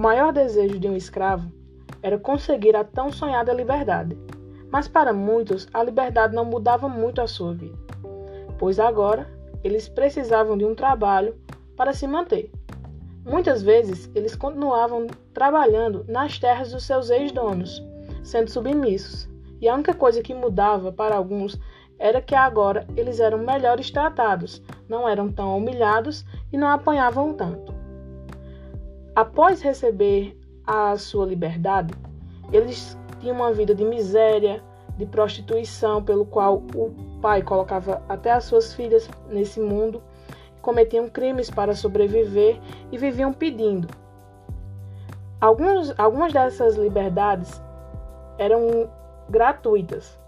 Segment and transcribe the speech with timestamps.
[0.00, 1.52] maior desejo de um escravo
[2.02, 4.16] era conseguir a tão sonhada liberdade.
[4.72, 7.76] Mas para muitos, a liberdade não mudava muito a sua vida,
[8.58, 9.30] pois agora
[9.62, 11.36] eles precisavam de um trabalho
[11.76, 12.50] para se manter.
[13.26, 17.84] Muitas vezes, eles continuavam trabalhando nas terras dos seus ex-donos,
[18.24, 19.28] sendo submissos,
[19.60, 21.60] e a única coisa que mudava para alguns
[21.98, 27.79] era que agora eles eram melhores tratados, não eram tão humilhados e não apanhavam tanto.
[29.14, 31.92] Após receber a sua liberdade,
[32.52, 34.62] eles tinham uma vida de miséria,
[34.96, 40.02] de prostituição, pelo qual o pai colocava até as suas filhas nesse mundo,
[40.62, 42.60] cometiam crimes para sobreviver
[42.92, 43.88] e viviam pedindo.
[45.40, 47.60] Alguns, algumas dessas liberdades
[48.38, 48.90] eram
[49.28, 50.18] gratuitas,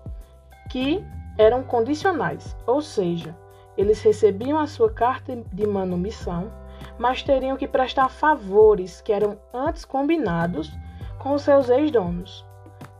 [0.70, 1.04] que
[1.38, 3.36] eram condicionais, ou seja,
[3.76, 6.50] eles recebiam a sua carta de manumissão,
[6.98, 10.70] mas teriam que prestar favores que eram antes combinados
[11.18, 12.44] com os seus ex-donos.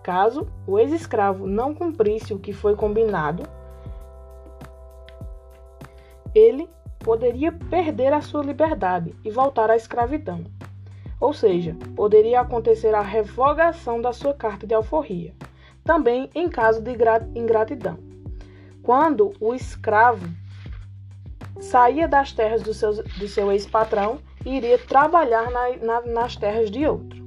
[0.03, 3.44] Caso o ex-escravo não cumprisse o que foi combinado,
[6.34, 10.44] ele poderia perder a sua liberdade e voltar à escravidão.
[11.20, 15.34] Ou seja, poderia acontecer a revogação da sua carta de alforria,
[15.84, 16.92] também em caso de
[17.34, 17.98] ingratidão.
[18.83, 20.27] Quando o escravo
[21.62, 26.70] saía das terras do seu, do seu ex-patrão e iria trabalhar na, na, nas terras
[26.70, 27.22] de outro.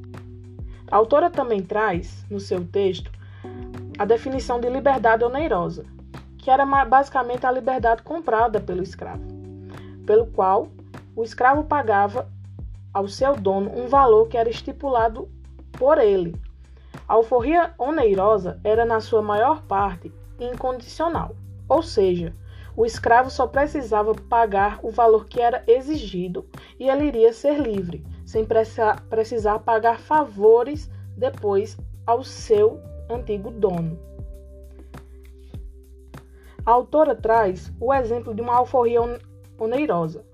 [0.92, 3.10] A autora também traz, no seu texto,
[3.98, 5.86] a definição de liberdade onerosa,
[6.38, 9.24] que era basicamente a liberdade comprada pelo escravo,
[10.06, 10.68] pelo qual
[11.16, 12.30] o escravo pagava
[12.94, 15.30] ao seu dono um valor que era estipulado
[15.72, 16.36] por ele.
[17.08, 21.36] A alforria onerosa era, na sua maior parte, incondicional,
[21.70, 22.34] ou seja,
[22.76, 26.46] o escravo só precisava pagar o valor que era exigido
[26.80, 28.46] e ele iria ser livre, sem
[29.10, 33.98] precisar pagar favores depois ao seu antigo dono.
[36.66, 39.00] A autora traz o exemplo de uma alforria
[39.58, 40.26] oneirosa,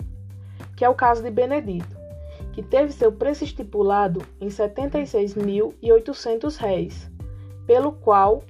[0.76, 1.96] que é o caso de Benedito,
[2.54, 7.12] que teve seu preço estipulado em 76.800 réis,
[7.68, 8.42] pelo qual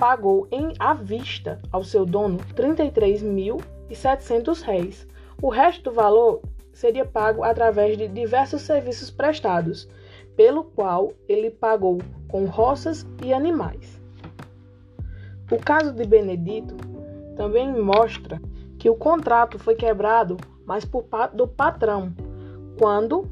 [0.00, 5.06] pagou em à vista ao seu dono 33.700 réis.
[5.42, 6.40] O resto do valor
[6.72, 9.86] seria pago através de diversos serviços prestados,
[10.34, 14.00] pelo qual ele pagou com roças e animais.
[15.52, 16.74] O caso de Benedito
[17.36, 18.40] também mostra
[18.78, 22.10] que o contrato foi quebrado, mas por do patrão,
[22.78, 23.30] quando,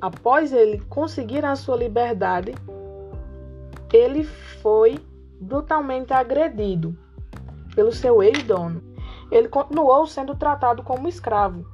[0.00, 2.54] após ele conseguir a sua liberdade,
[3.92, 5.00] ele foi
[5.40, 6.96] brutalmente agredido
[7.74, 8.82] pelo seu ex-dono.
[9.30, 11.66] Ele continuou sendo tratado como escravo.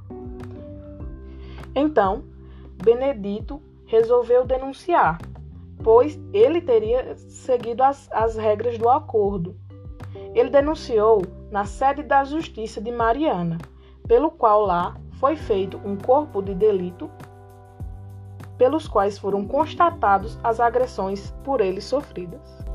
[1.75, 2.23] Então,
[2.83, 5.19] Benedito resolveu denunciar,
[5.83, 9.55] pois ele teria seguido as, as regras do acordo.
[10.33, 13.57] Ele denunciou na sede da Justiça de Mariana,
[14.07, 17.09] pelo qual lá foi feito um corpo de delito,
[18.57, 22.70] pelos quais foram constatados as agressões por ele sofridas.